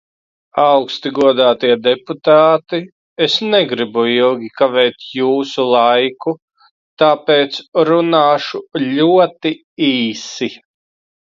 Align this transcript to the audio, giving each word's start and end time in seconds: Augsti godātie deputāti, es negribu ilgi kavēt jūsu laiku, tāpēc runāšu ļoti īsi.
Augsti 0.61 1.09
godātie 1.17 1.75
deputāti, 1.87 2.79
es 3.25 3.35
negribu 3.49 4.05
ilgi 4.15 4.49
kavēt 4.63 5.05
jūsu 5.19 5.67
laiku, 5.75 6.35
tāpēc 7.05 7.61
runāšu 7.93 8.63
ļoti 8.87 9.53
īsi. 9.93 10.53